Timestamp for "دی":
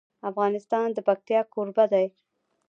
1.93-2.05